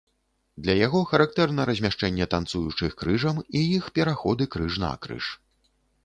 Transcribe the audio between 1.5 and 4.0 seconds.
размяшчэнне танцуючых крыжам і іх